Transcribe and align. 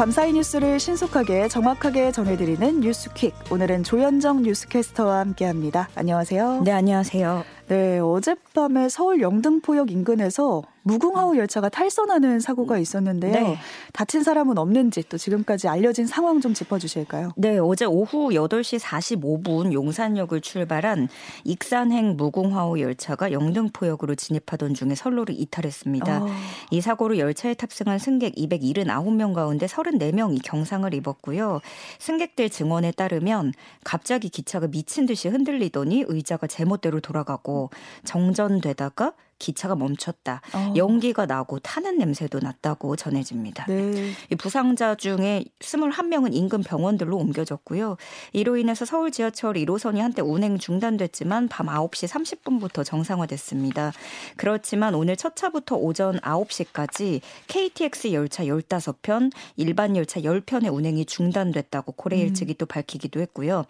밤사이 0.00 0.32
뉴스를 0.32 0.80
신속하게 0.80 1.48
정확하게 1.48 2.12
전해드리는 2.12 2.80
뉴스퀵. 2.80 3.34
오늘은 3.50 3.82
조현정 3.82 4.44
뉴스캐스터와 4.44 5.18
함께합니다. 5.18 5.90
안녕하세요. 5.94 6.62
네, 6.64 6.72
안녕하세요. 6.72 7.44
네, 7.70 8.00
어젯밤에 8.00 8.88
서울 8.88 9.20
영등포역 9.20 9.92
인근에서 9.92 10.64
무궁화호 10.82 11.36
열차가 11.36 11.68
탈선하는 11.68 12.40
사고가 12.40 12.78
있었는데요. 12.78 13.32
네. 13.32 13.58
다친 13.92 14.24
사람은 14.24 14.58
없는지 14.58 15.04
또 15.08 15.18
지금까지 15.18 15.68
알려진 15.68 16.08
상황 16.08 16.40
좀 16.40 16.52
짚어주실까요? 16.52 17.32
네, 17.36 17.58
어제 17.58 17.84
오후 17.84 18.30
8시 18.30 18.80
45분 18.80 19.72
용산역을 19.72 20.40
출발한 20.40 21.08
익산행 21.44 22.16
무궁화호 22.16 22.80
열차가 22.80 23.30
영등포역으로 23.30 24.16
진입하던 24.16 24.74
중에 24.74 24.96
선로를 24.96 25.36
이탈했습니다. 25.38 26.24
어. 26.24 26.26
이 26.70 26.80
사고로 26.80 27.18
열차에 27.18 27.54
탑승한 27.54 27.98
승객 27.98 28.34
279명 28.34 29.34
가운데 29.34 29.66
34명이 29.66 30.40
경상을 30.42 30.92
입었고요. 30.94 31.60
승객들 31.98 32.48
증언에 32.48 32.90
따르면 32.92 33.52
갑자기 33.84 34.28
기차가 34.28 34.66
미친 34.66 35.06
듯이 35.06 35.28
흔들리더니 35.28 36.04
의자가 36.08 36.46
제멋대로 36.46 37.00
돌아가고 37.00 37.59
정전되다가 38.04 39.12
기차가 39.40 39.74
멈췄다. 39.74 40.42
어. 40.54 40.74
연기가 40.76 41.26
나고 41.26 41.58
타는 41.58 41.98
냄새도 41.98 42.38
났다고 42.38 42.94
전해집니다. 42.94 43.64
네. 43.66 44.12
이 44.30 44.36
부상자 44.36 44.94
중에 44.94 45.44
21명은 45.58 46.32
인근 46.32 46.62
병원들로 46.62 47.16
옮겨졌고요. 47.16 47.96
이로 48.32 48.56
인해서 48.56 48.84
서울 48.84 49.10
지하철 49.10 49.54
1호선이 49.54 49.98
한때 49.98 50.22
운행 50.22 50.58
중단됐지만 50.58 51.48
밤 51.48 51.66
9시 51.66 52.06
30분부터 52.08 52.84
정상화됐습니다. 52.84 53.92
그렇지만 54.36 54.94
오늘 54.94 55.16
첫 55.16 55.34
차부터 55.34 55.76
오전 55.76 56.20
9시까지 56.20 57.20
KTX 57.48 58.12
열차 58.12 58.44
15편, 58.44 59.32
일반 59.56 59.96
열차 59.96 60.20
10편의 60.20 60.72
운행이 60.72 61.06
중단됐다고 61.06 61.92
코레일 61.92 62.28
음. 62.28 62.34
측이 62.34 62.54
또 62.54 62.66
밝히기도 62.66 63.20
했고요. 63.20 63.64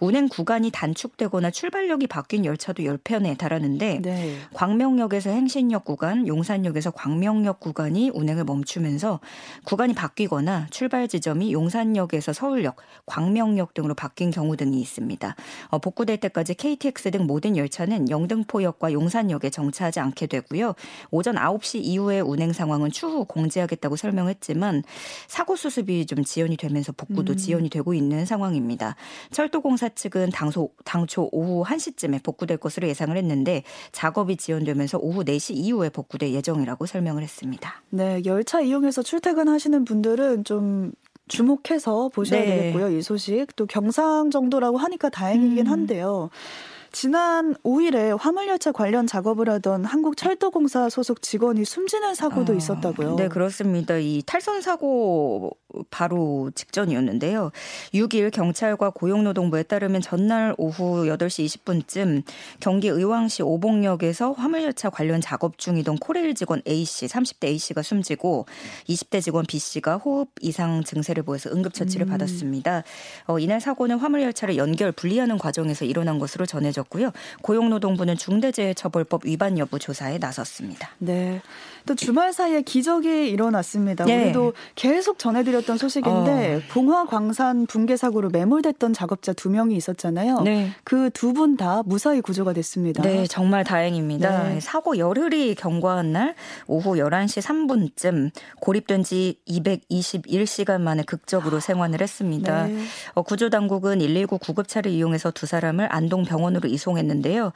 운행 0.00 0.28
구간이 0.28 0.70
단축되거나 0.70 1.50
출발역이 1.50 2.08
바뀐 2.08 2.44
열차도 2.44 2.82
10편에 2.82 3.38
달하는데 3.38 4.00
네. 4.02 4.36
광명역 4.52 5.13
광역에서 5.14 5.30
행신역 5.30 5.84
구간, 5.84 6.26
용산역에서 6.26 6.90
광명역 6.90 7.60
구간이 7.60 8.10
운행을 8.10 8.44
멈추면서 8.44 9.20
구간이 9.64 9.94
바뀌거나 9.94 10.66
출발 10.70 11.06
지점이 11.06 11.52
용산역에서 11.52 12.32
서울역, 12.32 12.76
광명역 13.06 13.74
등으로 13.74 13.94
바뀐 13.94 14.30
경우 14.30 14.56
등이 14.56 14.80
있습니다. 14.80 15.36
어, 15.68 15.78
복구될 15.78 16.18
때까지 16.18 16.54
KTX 16.54 17.12
등 17.12 17.26
모든 17.26 17.56
열차는 17.56 18.10
영등포역과 18.10 18.92
용산역에 18.92 19.50
정차하지 19.50 20.00
않게 20.00 20.26
되고요. 20.26 20.74
오전 21.10 21.36
9시 21.36 21.80
이후의 21.84 22.20
운행 22.22 22.52
상황은 22.52 22.90
추후 22.90 23.24
공지하겠다고 23.24 23.96
설명했지만 23.96 24.82
사고 25.28 25.54
수습이 25.54 26.06
좀 26.06 26.24
지연이 26.24 26.56
되면서 26.56 26.92
복구도 26.92 27.34
음. 27.34 27.36
지연이 27.36 27.70
되고 27.70 27.94
있는 27.94 28.26
상황입니다. 28.26 28.96
철도공사 29.30 29.90
측은 29.90 30.30
당소, 30.30 30.70
당초 30.84 31.28
오후 31.30 31.64
1시쯤에 31.64 32.22
복구될 32.22 32.56
것으로 32.56 32.88
예상을 32.88 33.16
했는데 33.16 33.62
작업이 33.92 34.36
지연되면서 34.36 35.03
오후 35.04 35.22
4시 35.24 35.54
이후에 35.54 35.90
복구될 35.90 36.32
예정이라고 36.32 36.86
설명을 36.86 37.22
했습니다. 37.22 37.82
네, 37.90 38.22
열차 38.24 38.60
이용해서 38.60 39.02
출퇴근하시는 39.02 39.84
분들은 39.84 40.44
좀 40.44 40.92
주목해서 41.28 42.08
보셔야 42.08 42.40
네. 42.40 42.46
되겠고요. 42.46 42.96
이 42.96 43.02
소식 43.02 43.54
또 43.56 43.66
경상 43.66 44.30
정도라고 44.30 44.78
하니까 44.78 45.10
다행이긴 45.10 45.66
음. 45.66 45.72
한데요. 45.72 46.30
음. 46.32 46.73
지난 46.94 47.56
5일에 47.64 48.16
화물열차 48.16 48.70
관련 48.70 49.08
작업을 49.08 49.50
하던 49.50 49.84
한국철도공사 49.84 50.88
소속 50.88 51.22
직원이 51.22 51.64
숨지는 51.64 52.14
사고도 52.14 52.52
아, 52.52 52.56
있었다고요. 52.56 53.16
네, 53.16 53.26
그렇습니다. 53.26 53.96
이 53.96 54.22
탈선 54.24 54.62
사고 54.62 55.50
바로 55.90 56.52
직전이었는데요. 56.54 57.50
6일 57.92 58.30
경찰과 58.30 58.90
고용노동부에 58.90 59.64
따르면 59.64 60.02
전날 60.02 60.54
오후 60.56 61.06
8시 61.06 61.64
20분쯤 61.64 62.22
경기 62.60 62.86
의왕시 62.86 63.42
오봉역에서 63.42 64.30
화물열차 64.30 64.90
관련 64.90 65.20
작업 65.20 65.58
중이던 65.58 65.96
코레일 65.96 66.36
직원 66.36 66.62
A씨, 66.68 67.06
30대 67.06 67.48
A씨가 67.48 67.82
숨지고 67.82 68.46
20대 68.88 69.20
직원 69.20 69.46
B씨가 69.46 69.96
호흡 69.96 70.28
이상 70.40 70.84
증세를 70.84 71.24
보여서 71.24 71.50
응급처치를 71.50 72.06
음. 72.06 72.10
받았습니다. 72.10 72.84
어, 73.26 73.40
이날 73.40 73.60
사고는 73.60 73.98
화물열차를 73.98 74.56
연결 74.56 74.92
분리하는 74.92 75.38
과정에서 75.38 75.84
일어난 75.84 76.20
것으로 76.20 76.46
전해져 76.46 76.83
있었고요. 76.84 77.10
고용노동부는 77.42 78.16
중대재해처벌법 78.16 79.26
위반 79.26 79.58
여부 79.58 79.78
조사에 79.78 80.18
나섰습니다. 80.18 80.90
네. 80.98 81.40
또 81.86 81.94
주말 81.94 82.32
사이에 82.32 82.62
기적이 82.62 83.28
일어났습니다. 83.28 84.06
네. 84.06 84.24
우리도 84.24 84.54
계속 84.74 85.18
전해드렸던 85.18 85.76
소식인데 85.76 86.54
어. 86.56 86.60
봉화 86.70 87.04
광산 87.04 87.66
붕괴 87.66 87.96
사고로 87.98 88.30
매몰됐던 88.30 88.94
작업자 88.94 89.34
두 89.34 89.50
명이 89.50 89.76
있었잖아요. 89.76 90.40
네. 90.40 90.70
그 90.84 91.10
두 91.10 91.34
분 91.34 91.56
다 91.56 91.82
무사히 91.84 92.20
구조가 92.20 92.52
됐습니다. 92.54 93.02
네, 93.02 93.26
정말 93.26 93.64
다행입니다. 93.64 94.48
네. 94.48 94.60
사고 94.60 94.96
열흘이 94.98 95.54
경과한 95.56 96.12
날 96.12 96.34
오후 96.66 96.92
11시 96.96 97.42
3분쯤 97.42 98.30
고립된 98.60 99.02
지 99.04 99.38
221시간 99.48 100.80
만에 100.80 101.02
극적으로 101.02 101.60
생환을 101.60 102.00
했습니다. 102.00 102.66
네. 102.66 102.78
어, 103.14 103.22
구조 103.22 103.50
당국은 103.50 103.98
119 103.98 104.38
구급차를 104.38 104.90
이용해서 104.90 105.30
두 105.32 105.46
사람을 105.46 105.88
안동 105.90 106.24
병원으로 106.24 106.68
이송했는데요. 106.74 107.52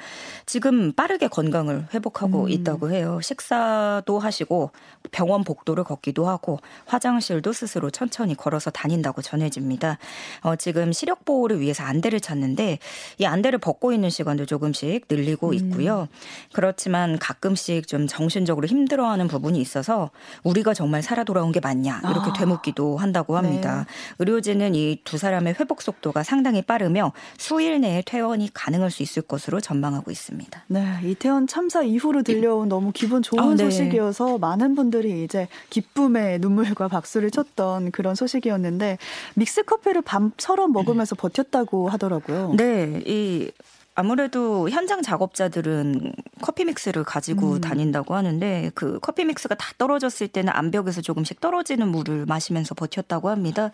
지금 0.46 0.92
빠르게 0.92 1.28
건강을 1.28 1.88
회복하고 1.94 2.44
음. 2.44 2.50
있다고 2.50 2.90
해요. 2.92 3.20
식사도 3.22 4.18
하시고 4.18 4.70
병원 5.10 5.44
복도를 5.44 5.84
걷기도 5.84 6.28
하고 6.28 6.58
화장실도 6.86 7.52
스스로 7.52 7.90
천천히 7.90 8.34
걸어서 8.34 8.70
다닌다고 8.70 9.22
전해집니다. 9.22 9.98
어, 10.42 10.56
지금 10.56 10.92
시력 10.92 11.24
보호를 11.24 11.60
위해서 11.60 11.82
안대를 11.84 12.20
찾는데 12.20 12.78
이 13.18 13.24
안대를 13.24 13.58
벗고 13.58 13.92
있는 13.92 14.10
시간도 14.10 14.46
조금씩 14.46 15.06
늘리고 15.08 15.48
음. 15.48 15.54
있고요. 15.54 16.08
그렇지만 16.52 17.18
가끔씩 17.18 17.88
좀 17.88 18.06
정신적으로 18.06 18.66
힘들어하는 18.66 19.28
부분이 19.28 19.60
있어서 19.60 20.10
우리가 20.44 20.74
정말 20.74 21.02
살아 21.02 21.24
돌아온 21.24 21.52
게 21.52 21.60
맞냐 21.60 22.02
이렇게 22.04 22.30
아. 22.30 22.32
되묻기도 22.32 22.98
한다고 22.98 23.36
합니다. 23.36 23.86
네. 23.88 24.14
의료진은 24.18 24.74
이 24.74 24.98
두 25.04 25.18
사람의 25.18 25.54
회복 25.58 25.82
속도가 25.82 26.22
상당히 26.22 26.62
빠르며 26.62 27.12
수일 27.38 27.80
내에 27.80 28.02
퇴원이 28.04 28.50
가능할 28.52 28.90
수 28.90 29.02
있을 29.08 29.22
것으로 29.22 29.60
전망하고 29.60 30.10
있습니다. 30.10 30.64
네, 30.68 31.00
이태원 31.02 31.46
참사 31.46 31.82
이후로 31.82 32.22
들려온 32.22 32.68
너무 32.68 32.92
기분 32.92 33.22
좋은 33.22 33.40
아, 33.40 33.54
네. 33.54 33.64
소식이어서 33.64 34.38
많은 34.38 34.74
분들이 34.74 35.24
이제 35.24 35.48
기쁨의 35.70 36.38
눈물과 36.40 36.88
박수를 36.88 37.30
쳤던 37.30 37.90
그런 37.90 38.14
소식이었는데 38.14 38.98
믹스 39.34 39.64
커피를 39.64 40.02
밤처럼 40.02 40.72
먹으면서 40.72 41.16
버텼다고 41.16 41.88
하더라고요. 41.88 42.54
네, 42.56 43.02
이 43.06 43.50
아무래도 43.98 44.70
현장 44.70 45.02
작업자들은 45.02 46.12
커피 46.40 46.64
믹스를 46.64 47.02
가지고 47.02 47.54
음. 47.54 47.60
다닌다고 47.60 48.14
하는데 48.14 48.70
그 48.76 49.00
커피 49.00 49.24
믹스가 49.24 49.56
다 49.56 49.72
떨어졌을 49.76 50.28
때는 50.28 50.52
암벽에서 50.54 51.00
조금씩 51.00 51.40
떨어지는 51.40 51.88
물을 51.88 52.24
마시면서 52.24 52.76
버텼다고 52.76 53.28
합니다. 53.28 53.72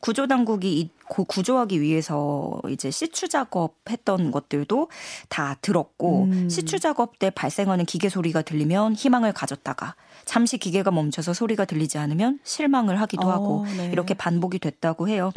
구조 0.00 0.26
당국이 0.26 0.90
구조하기 1.06 1.80
위해서 1.80 2.60
이제 2.68 2.90
시추 2.90 3.28
작업했던 3.28 4.32
것들도 4.32 4.88
다 5.28 5.56
들었고 5.62 6.24
음. 6.24 6.48
시추 6.48 6.80
작업 6.80 7.20
때 7.20 7.30
발생하는 7.30 7.84
기계 7.84 8.08
소리가 8.08 8.42
들리면 8.42 8.94
희망을 8.94 9.32
가졌다가 9.32 9.94
잠시 10.30 10.58
기계가 10.58 10.92
멈춰서 10.92 11.34
소리가 11.34 11.64
들리지 11.64 11.98
않으면 11.98 12.38
실망을 12.44 13.00
하기도 13.00 13.26
어, 13.26 13.32
하고 13.32 13.66
네. 13.76 13.90
이렇게 13.90 14.14
반복이 14.14 14.60
됐다고 14.60 15.08
해요. 15.08 15.32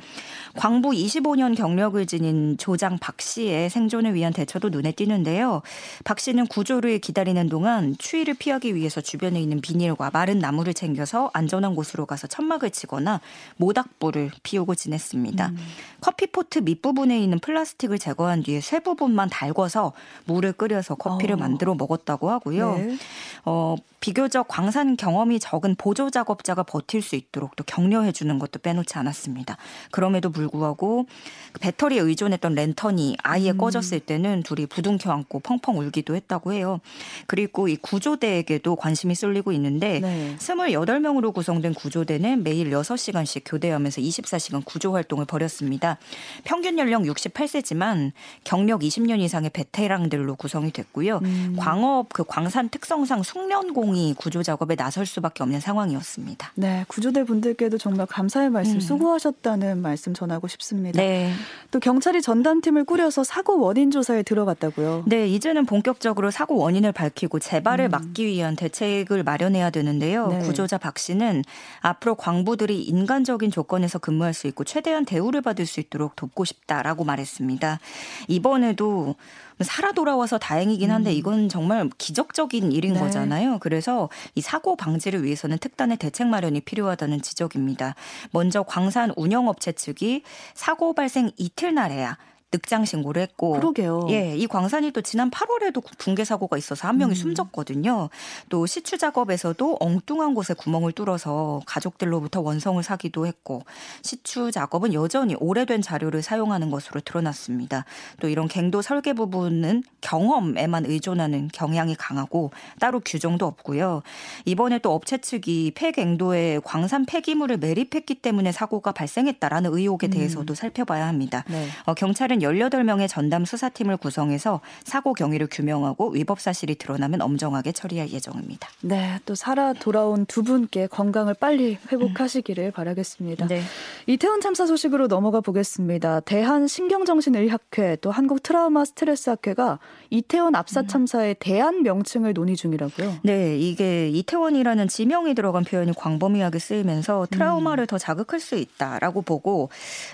광부 0.56 0.92
25년 0.92 1.58
경력을 1.58 2.06
지닌 2.06 2.60
조장 2.60 3.00
박 3.00 3.20
씨의 3.20 3.72
생존을 3.72 4.14
위한 4.14 4.32
대처도 4.34 4.70
눈에 4.70 4.92
띄는데요. 4.92 5.64
박 6.04 6.20
씨는 6.20 6.46
구조를 6.46 7.00
기다리는 7.00 7.50
동안 7.50 7.96
추위를 7.98 8.36
피하기 8.36 8.76
위해서 8.76 9.02
주변에 9.02 9.42
있는 9.42 9.62
비닐과 9.62 10.12
마른 10.14 10.38
나무를 10.38 10.76
챙겨서 10.76 11.32
안전한 11.34 11.74
곳으로 11.74 12.06
가서 12.06 12.28
천막을 12.28 12.70
치거나 12.70 13.20
모닥불을 13.58 14.30
피우고 14.44 14.76
지냈습니다. 14.76 15.48
음. 15.48 15.58
커피포트 16.02 16.60
밑부분에 16.60 17.20
있는 17.20 17.40
플라스틱을 17.40 17.98
제거한 17.98 18.44
뒤에 18.44 18.62
쇠 18.62 18.80
부분만 18.80 19.30
달궈서 19.32 19.94
물을 20.26 20.54
끓여서 20.54 20.94
커피를 20.94 21.34
어. 21.34 21.38
만들어 21.40 21.74
먹었다고 21.74 22.30
하고요. 22.30 22.76
네. 22.76 22.98
어, 23.46 23.76
비교적 24.04 24.50
광산 24.50 24.98
경험이 24.98 25.40
적은 25.40 25.76
보조 25.76 26.10
작업자가 26.10 26.64
버틸 26.64 27.02
수 27.02 27.16
있도록 27.16 27.56
또 27.56 27.64
격려해 27.64 28.12
주는 28.12 28.38
것도 28.38 28.60
빼놓지 28.60 28.98
않았습니다. 28.98 29.56
그럼에도 29.92 30.30
불구하고 30.30 31.08
그 31.54 31.60
배터리에 31.62 32.02
의존했던 32.02 32.54
랜턴이 32.54 33.16
아예 33.24 33.52
음. 33.52 33.58
꺼졌을 33.58 34.02
때는 34.02 34.44
둘이 34.44 34.66
부둥켜 34.66 35.10
안고 35.10 35.40
펑펑 35.40 35.78
울기도 35.78 36.18
했다고 36.18 36.52
해요. 36.52 36.82
그리고 37.28 37.70
이 37.70 37.78
구조대에게도 37.78 38.76
관심이 38.76 39.16
쏠리고 39.16 39.54
있는데 39.54 40.02
네. 40.02 40.36
28명으로 40.38 41.34
구성된 41.34 41.74
구조대는 41.74 42.44
매일 42.44 42.72
6시간씩 42.72 43.44
교대하면서 43.46 44.02
24시간 44.02 44.66
구조 44.66 44.94
활동을 44.94 45.24
벌였습니다. 45.24 45.98
평균 46.44 46.78
연령 46.78 47.04
68세지만 47.04 48.12
경력 48.44 48.82
20년 48.82 49.22
이상의 49.22 49.52
베테랑들로 49.52 50.36
구성이 50.36 50.72
됐고요. 50.72 51.22
음. 51.24 51.56
광업 51.58 52.12
그 52.12 52.26
광산 52.26 52.68
특성상 52.68 53.24
숙련공 53.24 53.93
공이 53.94 54.16
구조 54.18 54.42
작업에 54.42 54.64
작업에 54.64 54.76
나설 54.76 55.06
수밖에 55.06 55.44
없는 55.44 55.60
상황이었습니다. 55.60 56.52
네, 56.56 56.86
구조대 56.88 57.24
분들께도 57.24 57.78
정말 57.78 58.08
감사의 58.08 58.50
말씀 58.50 58.76
음. 58.76 58.80
수고하셨다는 58.80 59.82
말씀 59.82 60.14
전하고 60.14 60.48
싶습니다. 60.48 61.00
네. 61.00 61.32
또 61.72 61.80
경찰이 61.80 62.22
전담팀을 62.22 62.86
꾸려서 62.86 63.24
사고 63.24 63.60
원인 63.60 63.92
조사에 63.92 64.24
들어갔다고요. 64.24 65.04
네, 65.08 65.28
이제는 65.28 65.66
본격적으로 65.66 66.32
사고 66.32 66.58
원인을 66.58 66.92
밝히고 66.92 67.40
재발을 67.40 67.86
음. 67.86 67.92
막기 67.92 68.26
위한 68.26 68.56
대책을 68.56 69.24
마련해야 69.24 69.70
되는데요. 69.70 70.28
네. 70.28 70.40
구조자 70.40 70.78
박 70.78 70.98
씨는 70.98 71.44
앞으로 71.82 72.16
광부들이 72.16 72.82
인간적인 72.84 73.52
조건에서 73.52 74.00
근무할 74.00 74.34
수 74.34 74.48
있고 74.48 74.64
최대한 74.64 75.06
대우를 75.06 75.42
받을 75.42 75.66
수 75.66 75.80
있도록 75.80 76.16
돕고 76.16 76.46
싶다라고 76.46 77.04
말했습니다. 77.04 77.80
이번에도 78.28 79.16
살아 79.62 79.92
돌아와서 79.92 80.38
다행이긴 80.38 80.92
한데 80.92 81.12
음. 81.12 81.16
이건 81.16 81.50
정말 81.50 81.90
기적적인 81.98 82.72
일인 82.72 82.94
네. 82.94 83.00
거잖아요. 83.00 83.60
그래서 83.60 84.10
이 84.36 84.42
사고 84.42 84.76
방지를 84.76 85.24
위해서는 85.24 85.58
특단의 85.58 85.98
대책 85.98 86.28
마련이 86.28 86.62
필요하다는 86.62 87.22
지적입니다. 87.22 87.96
먼저 88.32 88.64
광산 88.64 89.12
운영업체 89.16 89.74
측이 89.74 90.24
사고 90.54 90.94
발생 90.94 91.32
이틀 91.38 91.74
날에야 91.74 92.18
늑장 92.54 92.86
신고를 92.86 93.22
했고 93.24 93.54
그러게요. 93.54 94.08
예, 94.10 94.36
이 94.38 94.46
광산이 94.46 94.92
또 94.92 95.02
지난 95.02 95.32
8월에도 95.32 95.84
붕괴 95.98 96.24
사고가 96.24 96.58
있어서 96.58 96.88
한 96.88 96.98
명이 96.98 97.14
음. 97.14 97.16
숨졌거든요. 97.16 98.10
또 98.50 98.66
시추 98.68 99.00
작업에서도 99.00 99.78
엉뚱한 99.80 100.36
곳에 100.36 100.54
구멍을 100.54 100.92
뚫어서 100.92 101.62
가족들로부터 101.66 102.42
원성을 102.42 102.82
사기도 102.84 103.26
했고 103.26 103.64
시추 104.04 104.52
작업은 104.52 104.94
여전히 104.94 105.36
오래된 105.40 105.82
자료를 105.82 106.22
사용하는 106.22 106.70
것으로 106.70 107.02
드러났습니다. 107.02 107.86
또 108.22 108.30
이런 108.30 108.48
갱도 108.48 108.84
설계 108.84 109.14
부분은 109.14 109.84
경험에만 110.02 110.86
의존하는 110.86 111.50
경향이 111.52 111.96
강하고 111.96 112.52
따로 112.80 113.00
규정도 113.00 113.48
없고요. 113.48 114.04
이번에 114.46 114.78
또 114.80 114.94
업체 114.94 115.18
측이 115.18 115.72
폐갱도에 115.76 116.60
광산 116.64 117.06
폐기물을 117.06 117.58
매립했기 117.58 118.16
때문에 118.16 118.52
사고가 118.52 118.92
발생했다라는 118.92 119.74
의혹에 119.74 120.08
음. 120.08 120.12
대해서도 120.12 120.54
음. 120.54 120.56
살펴봐야 120.56 121.08
합니다. 121.08 121.44
네. 121.50 121.68
어, 121.86 121.96
경찰은 121.96 122.43
18명의 122.44 123.08
전담 123.08 123.46
수사팀을 123.46 123.98
구성해서 123.98 124.62
사고 124.84 125.14
경위를 125.14 125.48
규명하고 125.50 126.12
위법 126.12 126.40
사실이 126.40 126.76
드러나면 126.76 127.22
엄정하게 127.22 127.72
처리할 127.72 128.10
예정입니다. 128.10 128.70
네, 128.82 129.20
또 129.26 129.36
살아 129.36 129.74
돌아온 129.74 130.26
두 130.26 130.44
분께 130.44 130.88
건강을 130.88 131.34
빨리 131.36 131.78
회복하시기를 131.92 132.66
음. 132.66 132.72
바라겠습니다. 132.72 133.48
네. 133.48 133.62
이태원 134.08 134.42
참사 134.42 134.66
소식으로 134.66 135.08
넘어가 135.08 135.42
보겠습니다. 135.42 136.22
대한 136.22 136.68
신경정신의학회 136.68 137.98
또 138.02 138.12
한국 138.12 138.44
트라우마 138.44 138.86
스트레스 138.86 139.30
학회가 139.30 139.80
이태원 140.10 140.56
압사 140.56 140.82
음. 140.82 140.88
참사의 140.88 141.36
대안 141.40 141.84
명칭을 141.84 142.34
논의 142.34 142.56
중이라고요. 142.56 143.20
네, 143.24 143.58
이게 143.58 144.10
이태원이라는 144.10 144.88
지명이 144.88 145.34
들어간 145.36 145.64
표현이 145.64 145.94
광범위하게 145.94 146.60
쓰이면서 146.60 147.28
트라우마를 147.32 147.86
음. 147.86 147.88
더 147.88 147.98
자극할 147.98 148.40
수 148.40 148.56
있다라고 148.56 149.22
보고 149.22 149.70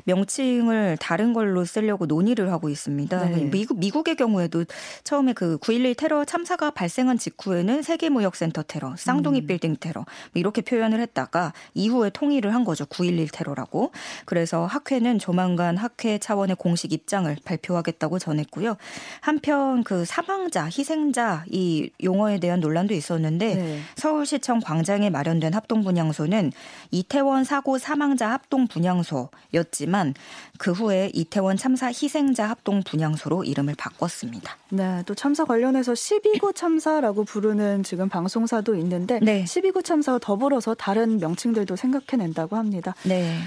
명칭을 0.05 0.97
다른 0.99 1.33
걸로 1.33 1.65
쓰려고 1.65 2.05
논의 2.05 2.18
논의를 2.19 2.51
하고 2.51 2.69
있습니다. 2.69 3.25
네. 3.25 3.43
미국, 3.45 3.79
미국의 3.79 4.15
경우에도 4.15 4.65
처음에 5.03 5.33
그 5.33 5.57
9.11 5.59 5.95
테러 5.97 6.25
참사가 6.25 6.69
발생한 6.69 7.17
직후에는 7.17 7.81
세계무역센터 7.81 8.63
테러, 8.63 8.95
쌍둥이 8.97 9.41
음. 9.41 9.47
빌딩 9.47 9.77
테러 9.79 10.01
뭐 10.01 10.07
이렇게 10.35 10.61
표현을 10.61 10.99
했다가 10.99 11.53
이후에 11.73 12.09
통일을 12.09 12.53
한 12.53 12.65
거죠. 12.65 12.85
9.11 12.85 13.29
테러라고. 13.31 13.91
그래서 14.25 14.65
학회는 14.65 15.19
조만간 15.19 15.77
학회 15.77 16.17
차원의 16.17 16.57
공식 16.57 16.91
입장을 16.91 17.33
발표하겠다고 17.45 18.19
전했고요. 18.19 18.75
한편 19.21 19.83
그 19.83 20.03
사망자, 20.03 20.65
희생자 20.65 21.45
이 21.47 21.89
용어에 22.03 22.39
대한 22.39 22.59
논란도 22.59 22.93
있었는데 22.93 23.55
네. 23.55 23.79
서울시청 23.95 24.59
광장에 24.59 25.09
마련된 25.09 25.53
합동 25.53 25.83
분향소는 25.83 26.51
이태원 26.91 27.43
사고 27.45 27.77
사망자 27.77 28.29
합동 28.31 28.67
분향소였지만 28.67 30.15
그 30.57 30.71
후에 30.71 31.11
이태원 31.13 31.55
참사 31.55 31.89
희생자 32.01 32.49
합동 32.49 32.83
분향소로 32.83 33.43
이름을 33.43 33.75
바꿨습니다. 33.77 34.57
네, 34.69 35.03
또 35.05 35.15
참사 35.15 35.45
관련해서 35.45 35.93
12구 35.93 36.55
참사라고 36.55 37.23
부르는 37.23 37.83
지금 37.83 38.09
방송사도 38.09 38.75
있는데 38.75 39.19
네. 39.21 39.43
12구 39.43 39.83
참사와 39.83 40.19
더불어서 40.19 40.75
다른 40.75 41.17
명칭들도 41.17 41.75
생각해낸다고 41.75 42.55
합니다. 42.55 42.95
네. 43.03 43.37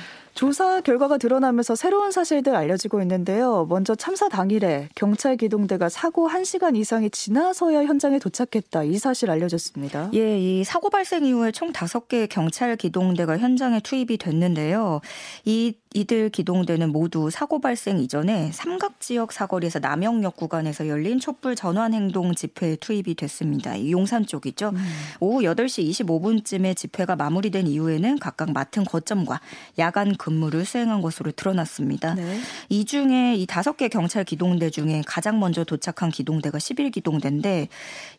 조사 0.43 0.81
결과가 0.81 1.19
드러나면서 1.19 1.77
새로운 1.77 2.11
사실들 2.11 2.57
알려지고 2.57 3.01
있는데요. 3.03 3.65
먼저 3.69 3.95
참사 3.95 4.29
당일에 4.29 4.89
경찰 4.97 5.37
기동대가 5.37 5.89
사고 5.89 6.29
1시간 6.29 6.75
이상이 6.75 7.11
지나서야 7.11 7.85
현장에 7.85 8.19
도착했다. 8.19 8.83
이 8.83 8.99
사실 8.99 9.31
알려졌습니다. 9.31 10.11
예, 10.15 10.41
이 10.41 10.65
사고 10.65 10.91
발생 10.91 11.25
이후에 11.25 11.53
총 11.53 11.71
5개의 11.71 12.29
경찰 12.29 12.75
기동대가 12.75 13.39
현장에 13.39 13.79
투입이 13.79 14.19
됐는데요. 14.19 15.01
이 15.45 15.75
이들 15.95 16.31
기동대는 16.31 16.91
모두 16.91 17.31
사고 17.31 17.61
발생 17.61 17.99
이전에 17.99 18.51
삼각 18.53 19.01
지역 19.01 19.33
사거리에서 19.33 19.79
남영역 19.79 20.37
구간에서 20.37 20.89
열린 20.89 21.21
촛불 21.21 21.55
전환 21.55 21.93
행동 21.93 22.35
집회에 22.35 22.77
투입이 22.77 23.15
됐습니다. 23.15 23.79
용산 23.91 24.27
쪽이죠. 24.27 24.71
음. 24.71 24.77
오후 25.21 25.43
8시 25.43 25.89
25분쯤에 25.91 26.77
집회가 26.77 27.17
마무리된 27.17 27.67
이후에는 27.67 28.19
각각 28.19 28.53
맡은 28.53 28.85
거점과 28.85 29.41
야간 29.79 30.17
근무를 30.33 30.65
수행한 30.65 31.03
것으로 31.03 31.31
드러났습니다. 31.33 32.15
네. 32.15 32.41
이 32.69 32.85
중에 32.85 33.35
이 33.37 33.47
다섯 33.47 33.77
개 33.77 33.89
경찰 33.89 34.25
기동대 34.25 34.71
중에 34.71 35.03
가장 35.07 35.39
먼저 35.39 35.65
도착한 35.65 36.11
기동대가 36.11 36.59
11기동대인데 36.59 37.69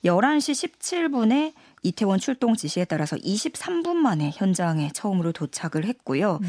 11시 0.06 0.80
17분에 0.80 1.54
이태원 1.84 2.20
출동 2.20 2.56
지시에 2.56 2.86
따라서 2.86 3.18
23분 3.18 3.94
만에 3.94 4.32
현장에 4.34 4.90
처음으로 4.94 5.34
도착을 5.34 5.86
했고요. 5.86 6.40
음. 6.42 6.48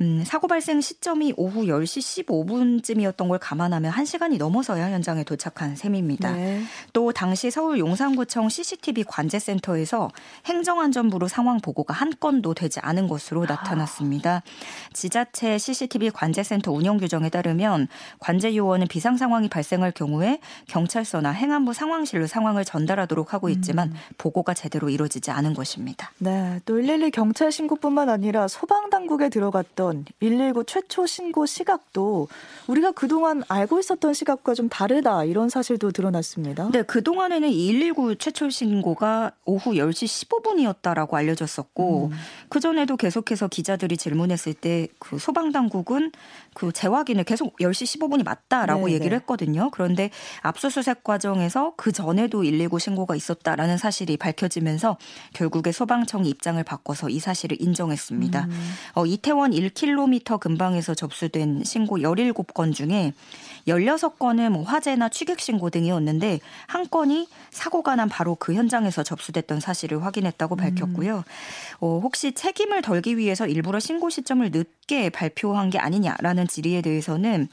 음, 0.00 0.24
사고 0.26 0.48
발생 0.48 0.80
시점이 0.80 1.34
오후 1.36 1.66
10시 1.66 2.26
15분쯤이었던 2.26 3.28
걸 3.28 3.38
감안하면 3.38 3.92
1시간이 3.92 4.38
넘어서야 4.38 4.90
현장에 4.90 5.22
도착한 5.22 5.76
셈입니다. 5.76 6.32
네. 6.32 6.62
또 6.92 7.12
당시 7.12 7.50
서울 7.50 7.78
용산구청 7.78 8.48
CCTV 8.48 9.04
관제센터에서 9.04 10.10
행정안전부로 10.46 11.28
상황 11.28 11.60
보고가 11.60 11.94
한 11.94 12.12
건도 12.18 12.54
되지 12.54 12.80
않은 12.80 13.06
것으로 13.06 13.44
아. 13.44 13.46
나타났습니다. 13.46 14.42
지자체 14.92 15.58
CCTV 15.58 16.10
관제센터 16.10 16.72
운영 16.72 16.98
규정에 16.98 17.28
따르면 17.28 17.86
관제 18.18 18.56
요원은 18.56 18.88
비상 18.88 19.16
상황이 19.16 19.48
발생할 19.48 19.92
경우에 19.92 20.40
경찰서나 20.66 21.30
행안부 21.30 21.72
상황실로 21.72 22.26
상황을 22.26 22.64
전달하도록 22.64 23.32
하고 23.32 23.48
있지만 23.48 23.88
음. 23.88 23.96
보고가 24.18 24.54
제대로 24.54 24.71
제대로 24.72 24.88
이루어지지 24.88 25.30
않은 25.30 25.52
것입니다. 25.52 26.10
네, 26.18 26.60
또 26.64 26.76
112 26.76 27.10
경찰 27.10 27.52
신고뿐만 27.52 28.08
아니라 28.08 28.48
소방 28.48 28.88
당국에 28.88 29.28
들어갔던 29.28 30.06
119 30.18 30.64
최초 30.64 31.06
신고 31.06 31.44
시각도 31.44 32.28
우리가 32.66 32.92
그동안 32.92 33.42
알고 33.48 33.78
있었던 33.78 34.14
시각과 34.14 34.54
좀 34.54 34.70
다르다 34.70 35.24
이런 35.24 35.50
사실도 35.50 35.92
드러났습니다. 35.92 36.70
네, 36.72 36.82
그동안에는 36.82 37.48
119 37.50 38.16
최초 38.16 38.48
신고가 38.48 39.32
오후 39.44 39.72
10시 39.72 40.26
15분이었다라고 40.28 41.14
알려졌었고 41.14 42.06
음. 42.06 42.16
그 42.48 42.58
전에도 42.58 42.96
계속해서 42.96 43.48
기자들이 43.48 43.98
질문했을 43.98 44.54
때 44.54 44.88
그 45.02 45.18
소방 45.18 45.52
당국은 45.52 46.12
그 46.54 46.72
재확인을 46.72 47.24
계속 47.24 47.56
10시 47.58 47.98
15분이 47.98 48.24
맞다라고 48.24 48.86
네, 48.86 48.94
얘기를 48.94 49.10
네. 49.10 49.16
했거든요. 49.16 49.70
그런데 49.70 50.10
압수수색 50.42 51.02
과정에서 51.02 51.74
그 51.76 51.92
전에도 51.92 52.40
119 52.40 52.78
신고가 52.78 53.16
있었다라는 53.16 53.78
사실이 53.78 54.16
밝혀 54.16 54.48
지면서 54.62 54.96
결국에 55.32 55.72
소방청이 55.72 56.28
입장을 56.28 56.62
바꿔서 56.62 57.08
이 57.08 57.18
사실을 57.18 57.60
인정했습니다. 57.60 58.44
음. 58.44 58.74
어, 58.94 59.04
이태원 59.04 59.50
1km 59.50 60.38
근방에서 60.38 60.94
접수된 60.94 61.64
신고 61.64 61.98
17건 61.98 62.72
중에 62.72 63.12
16건은 63.66 64.50
뭐 64.50 64.62
화재나 64.62 65.08
취객 65.08 65.40
신고 65.40 65.70
등이었는데 65.70 66.40
한 66.66 66.88
건이 66.88 67.28
사고가 67.50 67.96
난 67.96 68.08
바로 68.08 68.36
그 68.36 68.54
현장에서 68.54 69.02
접수됐던 69.02 69.60
사실을 69.60 70.04
확인했다고 70.04 70.54
음. 70.54 70.56
밝혔고요. 70.56 71.24
어, 71.80 72.00
혹시 72.02 72.32
책임을 72.32 72.82
덜기 72.82 73.16
위해서 73.16 73.46
일부러 73.46 73.80
신고 73.80 74.10
시점을 74.10 74.50
늦게 74.50 75.10
발표한 75.10 75.70
게 75.70 75.78
아니냐라는 75.78 76.46
질의에 76.46 76.82
대해서는 76.82 77.48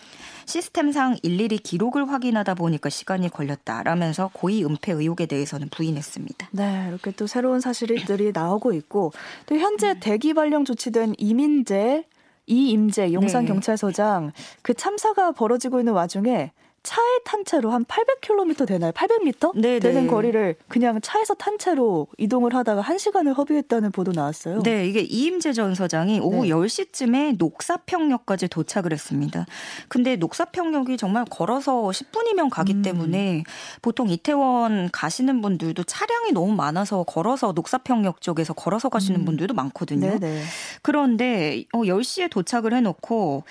시스템상 0.45 1.17
일일이 1.21 1.59
기록을 1.59 2.09
확인하다 2.09 2.55
보니까 2.55 2.89
시간이 2.89 3.29
걸렸다라면서 3.29 4.31
고의 4.33 4.65
은폐 4.65 4.93
의혹에 4.93 5.27
대해서는 5.27 5.69
부인했습니다. 5.69 6.49
네, 6.51 6.89
이렇게 6.99 7.11
또 7.11 7.27
새로운 7.27 7.59
사실들이 7.59 8.31
나오고 8.33 8.73
있고 8.73 9.11
또 9.45 9.55
현재 9.55 9.91
음. 9.91 9.99
대기 9.99 10.33
발령 10.33 10.65
조치된 10.65 11.15
이민재 11.17 12.05
이임재 12.47 13.13
용산 13.13 13.45
경찰서장 13.45 14.27
네. 14.27 14.31
그 14.61 14.73
참사가 14.73 15.31
벌어지고 15.31 15.79
있는 15.79 15.93
와중에 15.93 16.51
차에 16.83 17.19
탄 17.25 17.43
채로 17.45 17.71
한 17.71 17.85
800km 17.85 18.67
되나요? 18.67 18.91
800m 18.91 19.59
네네. 19.59 19.79
되는 19.79 20.07
거리를 20.07 20.55
그냥 20.67 20.99
차에서 21.01 21.33
탄 21.33 21.57
채로 21.57 22.07
이동을 22.17 22.55
하다가 22.55 22.81
1시간을 22.81 23.35
허비했다는 23.37 23.91
보도 23.91 24.11
나왔어요. 24.11 24.63
네, 24.63 24.87
이게 24.87 25.01
이임재 25.01 25.53
전 25.53 25.75
서장이 25.75 26.19
오후 26.19 26.43
네. 26.43 26.49
10시쯤에 26.49 27.37
녹사평역까지 27.37 28.47
도착을 28.47 28.93
했습니다. 28.93 29.45
근데 29.87 30.15
녹사평역이 30.15 30.97
정말 30.97 31.25
걸어서 31.25 31.83
10분이면 31.83 32.49
가기 32.49 32.75
음. 32.75 32.81
때문에 32.81 33.43
보통 33.81 34.09
이태원 34.09 34.89
가시는 34.91 35.41
분들도 35.41 35.83
차량이 35.83 36.31
너무 36.31 36.53
많아서 36.53 37.03
걸어서 37.03 37.51
녹사평역 37.53 38.21
쪽에서 38.21 38.53
걸어서 38.53 38.89
가시는 38.89 39.21
음. 39.21 39.25
분들도 39.25 39.53
많거든요. 39.53 40.19
네네. 40.19 40.43
그런데 40.81 41.65
10시에 41.73 42.25
어, 42.25 42.27
도착을 42.29 42.73
해 42.73 42.81
놓고 42.81 43.43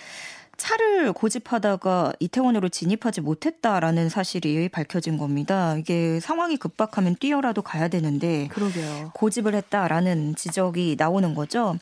차를 0.58 1.12
고집하다가 1.12 2.12
이태원으로 2.18 2.68
진입하지 2.68 3.20
못했다라는 3.22 4.08
사실이 4.08 4.68
밝혀진 4.68 5.16
겁니다. 5.16 5.76
이게 5.78 6.20
상황이 6.20 6.56
급박하면 6.56 7.16
뛰어라도 7.16 7.62
가야 7.62 7.88
되는데 7.88 8.48
그러게요. 8.48 9.12
고집을 9.14 9.54
했다라는 9.54 10.34
지적이 10.34 10.96
나오는 10.98 11.34
거죠. 11.34 11.78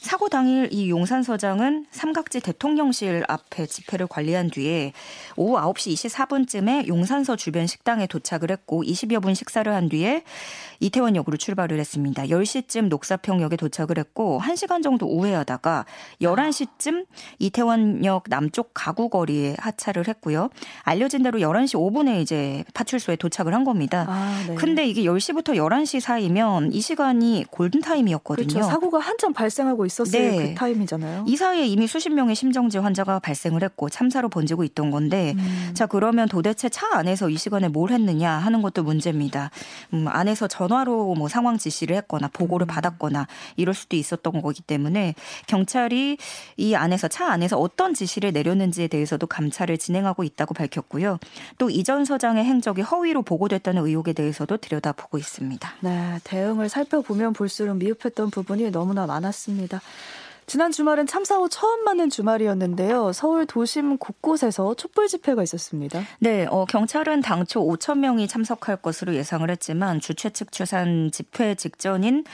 사고 0.00 0.28
당일 0.28 0.68
이 0.70 0.90
용산서장은 0.90 1.86
삼각지 1.90 2.40
대통령실 2.40 3.24
앞에 3.26 3.66
집회를 3.66 4.06
관리한 4.06 4.50
뒤에 4.50 4.92
오후 5.36 5.56
9시 5.56 5.94
24분쯤에 5.94 6.88
용산서 6.88 7.36
주변 7.36 7.66
식당에 7.66 8.06
도착을 8.06 8.50
했고 8.50 8.82
20여 8.82 9.22
분 9.22 9.32
식사를 9.32 9.72
한 9.72 9.88
뒤에 9.88 10.22
이태원역으로 10.84 11.38
출발을 11.38 11.78
했습니다. 11.80 12.24
10시쯤 12.24 12.88
녹사평역에 12.88 13.56
도착을 13.56 13.96
했고 13.98 14.40
1시간 14.42 14.82
정도 14.82 15.06
우회하다가 15.06 15.86
11시쯤 16.20 17.06
이태원역 17.38 18.24
남쪽 18.28 18.72
가구 18.74 19.08
거리에 19.08 19.56
하차를 19.58 20.08
했고요. 20.08 20.50
알려진 20.82 21.22
대로 21.22 21.38
11시 21.38 21.74
5분에 21.76 22.20
이제 22.20 22.64
파출소에 22.74 23.16
도착을 23.16 23.54
한 23.54 23.64
겁니다. 23.64 24.04
아, 24.08 24.44
네. 24.46 24.54
근데 24.56 24.86
이게 24.86 25.04
10시부터 25.04 25.54
11시 25.54 26.00
사이면 26.00 26.72
이 26.72 26.80
시간이 26.80 27.46
골든타임이었거든요. 27.50 28.48
그렇죠. 28.48 28.68
사고가 28.68 28.98
한참 28.98 29.32
발생하고 29.32 29.86
있었을 29.86 30.20
네. 30.20 30.36
그 30.36 30.54
타임이잖아요. 30.54 31.24
이 31.26 31.36
사이에 31.36 31.66
이미 31.66 31.86
수십 31.86 32.10
명의 32.10 32.34
심정지 32.34 32.76
환자가 32.76 33.20
발생을 33.20 33.62
했고 33.62 33.88
참사로 33.88 34.28
번지고 34.28 34.64
있던 34.64 34.90
건데 34.90 35.34
음. 35.38 35.70
자 35.72 35.86
그러면 35.86 36.28
도대체 36.28 36.68
차 36.68 36.88
안에서 36.92 37.30
이 37.30 37.36
시간에 37.38 37.68
뭘 37.68 37.90
했느냐 37.90 38.30
하는 38.30 38.60
것도 38.60 38.82
문제입니다. 38.82 39.50
음, 39.94 40.06
안에서 40.08 40.46
전 40.46 40.73
화로 40.74 41.14
뭐 41.14 41.28
상황 41.28 41.58
지시를 41.58 41.96
했거나 41.96 42.28
보고를 42.32 42.66
음. 42.66 42.68
받았거나 42.68 43.26
이럴 43.56 43.74
수도 43.74 43.96
있었던 43.96 44.42
거기 44.42 44.62
때문에 44.62 45.14
경찰이 45.46 46.18
이 46.56 46.74
안에서 46.74 47.08
차 47.08 47.28
안에서 47.28 47.58
어떤 47.58 47.94
지시를 47.94 48.32
내렸는지에 48.32 48.88
대해서도 48.88 49.26
감찰을 49.26 49.78
진행하고 49.78 50.24
있다고 50.24 50.54
밝혔고요. 50.54 51.18
또 51.58 51.70
이전 51.70 52.04
서장의 52.04 52.44
행적이 52.44 52.82
허위로 52.82 53.22
보고됐다는 53.22 53.86
의혹에 53.86 54.12
대해서도 54.12 54.56
들여다보고 54.58 55.18
있습니다. 55.18 55.72
네, 55.80 56.18
대응을 56.24 56.68
살펴보면 56.68 57.32
볼수록 57.32 57.76
미흡했던 57.76 58.30
부분이 58.30 58.70
너무나 58.70 59.06
많았습니다. 59.06 59.80
지난 60.46 60.70
주말은 60.72 61.06
참사 61.06 61.36
후 61.36 61.48
처음 61.48 61.84
맞는 61.84 62.10
주말이었는데요. 62.10 63.12
서울 63.12 63.46
도심 63.46 63.98
곳곳에서 63.98 64.74
촛불 64.74 65.08
집회가 65.08 65.42
있었습니다. 65.42 66.02
네, 66.20 66.46
어, 66.50 66.64
경찰은 66.66 67.22
당초 67.22 67.60
5천 67.64 67.98
명이 67.98 68.28
참석할 68.28 68.76
것으로 68.76 69.14
예상을 69.14 69.48
했지만 69.48 70.00
주최 70.00 70.30
측 70.30 70.52
추산 70.52 71.10
집회 71.10 71.54
직전인 71.54 72.24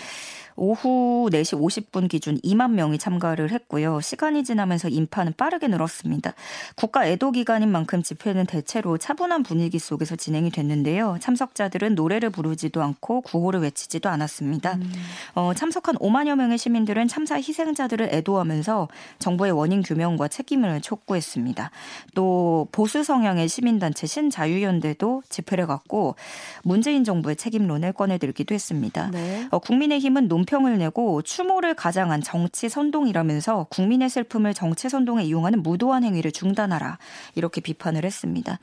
오후 0.61 1.31
4시 1.33 1.59
50분 1.59 2.07
기준 2.11 2.39
2만 2.43 2.73
명이 2.73 2.99
참가를 2.99 3.51
했고요. 3.51 4.03
시간이 4.03 4.45
지나면서 4.45 4.89
인파는 4.89 5.33
빠르게 5.39 5.69
늘었습니다. 5.69 6.35
국가 6.77 7.07
애도 7.07 7.31
기간인 7.33 7.73
만큼 7.73 8.03
집회는 8.03 8.45
대체로 8.45 8.99
차분한 8.99 9.43
분위기 9.43 9.79
속에서 9.79 10.17
진행이 10.17 10.51
됐는데요. 10.51 11.17
참석자들은 11.21 11.95
노래를 11.95 12.29
부르지도 12.29 12.83
않고 12.83 13.23
구호를 13.23 13.61
외치지도 13.61 14.11
않았습니다. 14.11 14.75
음. 14.75 14.93
어, 15.35 15.53
참석한 15.57 15.97
5만여 15.97 16.37
명의 16.37 16.59
시민들은 16.59 17.09
참사 17.09 17.37
희생자들을 17.37 18.11
애도하면서 18.13 18.89
정부의 19.19 19.53
원인 19.53 19.83
규명과 19.83 20.29
책임을 20.29 20.83
촉구했습니다. 20.83 21.71
또 22.15 22.69
보수 22.71 23.03
성향의 23.03 23.49
시민단체 23.49 24.07
신자유연대도 24.07 25.23
집회를 25.31 25.67
갖고 25.67 26.17
문재인 26.65 27.03
정부의 27.03 27.37
책임론을 27.37 27.95
꺼내들기도 27.95 28.55
했습니다. 28.55 29.11
네. 29.11 29.49
어, 29.51 29.59
국민의힘은 29.59 30.29
논 30.29 30.45
논평을 30.51 30.79
내고 30.79 31.23
추모를 31.23 31.75
가장한 31.75 32.23
정치 32.23 32.69
선동이라면서 32.69 33.67
국민의 33.71 34.11
슬픔을 34.11 34.53
정치 34.53 34.89
선동에 34.89 35.23
이용하는 35.25 35.63
무도한 35.63 36.03
행위를 36.03 36.33
중단하라 36.33 36.99
이렇게 37.37 37.61
비판을 37.61 38.05
했습니다. 38.05 38.59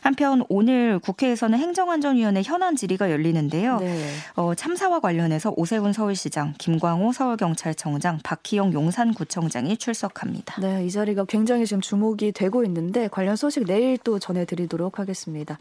한편 0.00 0.44
오늘 0.48 0.98
국회에서는 1.00 1.58
행정안전위원회 1.58 2.42
현안 2.42 2.76
질의가 2.76 3.10
열리는데요. 3.10 3.78
네. 3.80 4.08
어, 4.36 4.54
참사와 4.54 5.00
관련해서 5.00 5.52
오세훈 5.56 5.92
서울시장, 5.92 6.54
김광호 6.58 7.12
서울경찰청장, 7.12 8.20
박희영 8.22 8.72
용산구청장이 8.72 9.76
출석합니다. 9.76 10.60
네, 10.60 10.86
이 10.86 10.90
자리가 10.90 11.24
굉장히 11.24 11.66
지금 11.66 11.80
주목이 11.80 12.32
되고 12.32 12.64
있는데 12.64 13.08
관련 13.08 13.34
소식 13.36 13.64
내일 13.64 13.98
또 13.98 14.18
전해드리도록 14.18 14.98
하겠습니다. 14.98 15.58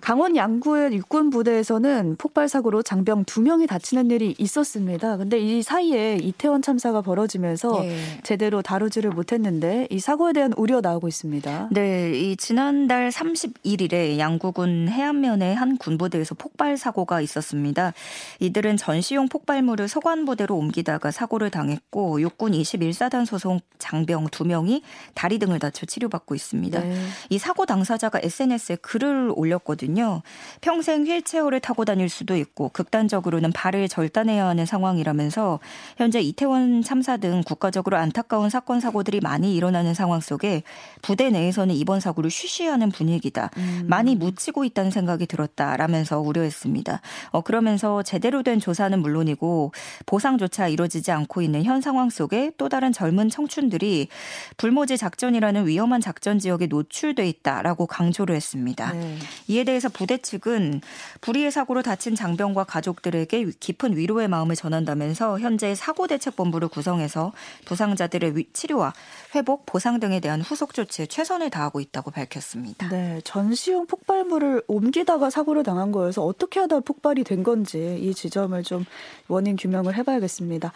강원 0.00 0.36
양구의 0.36 0.92
육군 0.94 1.30
부대에서는 1.30 2.16
폭발 2.18 2.48
사고로 2.48 2.82
장병 2.82 3.24
두 3.24 3.40
명이 3.42 3.66
다치는 3.66 4.10
일이 4.10 4.34
있었습니다. 4.38 5.16
근데 5.16 5.38
이 5.38 5.62
사이에 5.62 6.16
이태원 6.16 6.62
참사가 6.62 7.00
벌어지면서 7.02 7.82
네. 7.82 7.96
제대로 8.22 8.62
다루지를 8.62 9.10
못했는데 9.10 9.88
이 9.90 10.00
사고에 10.00 10.32
대한 10.32 10.52
우려 10.56 10.80
나오고 10.80 11.08
있습니다. 11.08 11.68
네, 11.72 12.12
이 12.18 12.36
지난달 12.36 13.10
31일에 13.10 14.18
양구군 14.18 14.88
해안면의 14.88 15.54
한 15.54 15.76
군부대에서 15.76 16.34
폭발 16.34 16.76
사고가 16.76 17.20
있었습니다. 17.20 17.92
이들은 18.40 18.76
전시용 18.76 19.28
폭발물을 19.28 19.88
서관부대로 19.88 20.56
옮기다가 20.56 21.10
사고를 21.10 21.50
당했고 21.50 22.20
육군 22.20 22.52
21사단 22.52 23.26
소속 23.26 23.60
장병 23.78 24.28
두 24.30 24.44
명이 24.44 24.82
다리 25.14 25.38
등을 25.38 25.58
다쳐 25.58 25.86
치료받고 25.86 26.34
있습니다. 26.34 26.80
네. 26.80 26.96
이 27.28 27.38
사고 27.38 27.66
당사자가 27.66 28.20
SNS에 28.22 28.76
글을 28.76 29.32
올렸거든요. 29.34 29.89
있거든요. 29.90 30.22
평생 30.60 31.04
휠체어를 31.04 31.60
타고 31.60 31.84
다닐 31.84 32.08
수도 32.08 32.36
있고 32.36 32.68
극단적으로는 32.70 33.52
발을 33.52 33.88
절단해야 33.88 34.46
하는 34.46 34.64
상황이라면서 34.66 35.58
현재 35.96 36.20
이태원 36.20 36.82
참사 36.82 37.16
등 37.16 37.42
국가적으로 37.44 37.96
안타까운 37.96 38.50
사건 38.50 38.80
사고들이 38.80 39.20
많이 39.20 39.54
일어나는 39.54 39.94
상황 39.94 40.20
속에 40.20 40.62
부대 41.02 41.30
내에서는 41.30 41.74
이번 41.74 42.00
사고를 42.00 42.30
쉬쉬하는 42.30 42.90
분위기다. 42.90 43.50
음. 43.56 43.86
많이 43.88 44.14
묻히고 44.14 44.64
있다는 44.64 44.90
생각이 44.90 45.26
들었다라면서 45.26 46.20
우려했습니다. 46.20 47.00
어, 47.30 47.40
그러면서 47.40 48.02
제대로 48.02 48.42
된 48.42 48.60
조사는 48.60 49.00
물론이고 49.00 49.72
보상조차 50.06 50.68
이루어지지 50.68 51.10
않고 51.10 51.42
있는 51.42 51.64
현 51.64 51.80
상황 51.80 52.10
속에 52.10 52.52
또 52.56 52.68
다른 52.68 52.92
젊은 52.92 53.28
청춘들이 53.28 54.08
불모지 54.56 54.96
작전이라는 54.96 55.66
위험한 55.66 56.00
작전 56.00 56.38
지역에 56.38 56.66
노출돼 56.66 57.28
있다라고 57.28 57.86
강조를 57.86 58.34
했습니다. 58.36 58.92
네. 58.92 59.16
이에 59.48 59.64
대해 59.64 59.79
대해서 59.80 59.88
부대 59.88 60.18
측은 60.18 60.82
불의의 61.22 61.50
사고로 61.50 61.82
다친 61.82 62.14
장병과 62.14 62.64
가족들에게 62.64 63.46
깊은 63.58 63.96
위로의 63.96 64.28
마음을 64.28 64.54
전한다면서 64.54 65.40
현재 65.40 65.74
사고 65.74 66.06
대책 66.06 66.36
본부를 66.36 66.68
구성해서 66.68 67.32
부상자들의 67.64 68.34
치료와 68.52 68.92
회복, 69.34 69.64
보상 69.64 69.98
등에 69.98 70.20
대한 70.20 70.42
후속 70.42 70.74
조치에 70.74 71.06
최선을 71.06 71.50
다하고 71.50 71.80
있다고 71.80 72.10
밝혔습니다. 72.10 72.88
네, 72.90 73.20
전시용 73.24 73.86
폭발물을 73.86 74.64
옮기다가 74.68 75.30
사고를 75.30 75.62
당한 75.62 75.90
거여서 75.90 76.22
어떻게 76.24 76.60
하다 76.60 76.80
폭발이 76.80 77.24
된 77.24 77.42
건지 77.42 77.98
이 78.00 78.14
지점을 78.14 78.62
좀 78.62 78.84
원인 79.28 79.56
규명을 79.56 79.94
해봐야겠습니다. 79.96 80.72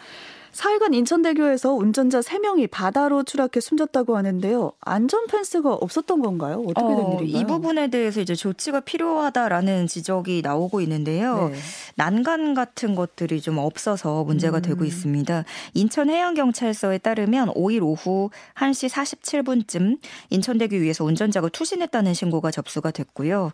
사흘간 0.55 0.93
인천대교에서 0.93 1.73
운전자 1.73 2.21
3명이 2.21 2.71
바다로 2.71 3.23
추락해 3.23 3.59
숨졌다고 3.59 4.15
하는데요. 4.15 4.71
안전 4.79 5.27
펜스가 5.27 5.73
없었던 5.73 6.21
건가요? 6.21 6.63
어떻게 6.65 6.95
된 6.95 7.05
어, 7.05 7.17
일인가요? 7.19 7.41
이 7.41 7.45
부분에 7.45 7.89
대해서 7.89 8.21
이제 8.21 8.35
조치가 8.35 8.79
필요하다라는 8.79 9.87
지적이 9.87 10.41
나오고 10.41 10.79
있는데요. 10.79 11.49
네. 11.49 11.57
난간 11.95 12.53
같은 12.53 12.95
것들이 12.95 13.41
좀 13.41 13.57
없어서 13.57 14.23
문제가 14.23 14.59
음. 14.59 14.61
되고 14.61 14.85
있습니다. 14.85 15.43
인천해양경찰서에 15.73 16.99
따르면 16.99 17.49
5일 17.49 17.83
오후 17.83 18.29
1시 18.55 18.89
47분쯤 18.89 19.99
인천대교 20.29 20.77
위에서 20.77 21.03
운전자가 21.03 21.49
투신했다는 21.49 22.13
신고가 22.13 22.51
접수가 22.51 22.91
됐고요. 22.91 23.51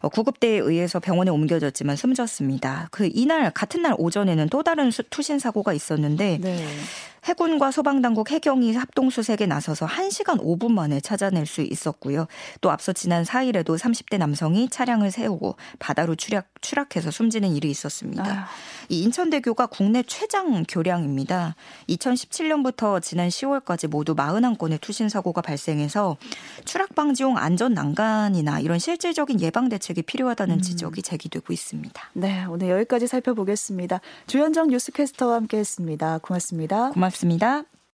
어, 0.00 0.08
구급대에 0.08 0.58
의해서 0.58 0.98
병원에 0.98 1.30
옮겨졌지만 1.30 1.94
숨졌습니다. 1.94 2.88
그 2.90 3.08
이날 3.14 3.52
같은 3.52 3.82
날 3.82 3.94
오전에는 3.96 4.48
또 4.48 4.64
다른 4.64 4.90
투신 5.10 5.38
사고가 5.38 5.72
있었는데 5.74 6.39
네. 6.40 6.66
해군과 7.24 7.70
소방당국 7.70 8.30
해경이 8.30 8.74
합동수색에 8.74 9.46
나서서 9.46 9.86
1시간 9.86 10.40
5분 10.40 10.72
만에 10.72 11.00
찾아낼 11.00 11.46
수 11.46 11.60
있었고요. 11.62 12.26
또 12.60 12.70
앞서 12.70 12.92
지난 12.92 13.24
4일에도 13.24 13.78
30대 13.78 14.18
남성이 14.18 14.68
차량을 14.68 15.10
세우고 15.10 15.56
바다로 15.78 16.14
추락, 16.14 16.48
추락해서 16.60 17.10
숨지는 17.10 17.50
일이 17.54 17.70
있었습니다. 17.70 18.24
아. 18.24 18.46
이 18.88 19.02
인천대교가 19.02 19.66
국내 19.66 20.02
최장 20.02 20.64
교량입니다. 20.68 21.54
2017년부터 21.88 23.00
지난 23.00 23.28
10월까지 23.28 23.88
모두 23.88 24.14
41건의 24.14 24.80
투신 24.80 25.08
사고가 25.08 25.42
발생해서 25.42 26.16
추락 26.64 26.94
방지용 26.94 27.36
안전 27.36 27.74
난간이나 27.74 28.60
이런 28.60 28.78
실질적인 28.78 29.40
예방 29.40 29.68
대책이 29.68 30.02
필요하다는 30.02 30.56
음. 30.56 30.60
지적이 30.60 31.02
제기되고 31.02 31.52
있습니다. 31.52 32.02
네, 32.14 32.44
오늘 32.46 32.70
여기까지 32.70 33.06
살펴보겠습니다. 33.06 34.00
주현정 34.26 34.68
뉴스캐스터와 34.68 35.36
함께했습니다. 35.36 36.18
고맙습니다. 36.18 36.90
고맙습니다. 37.10 37.69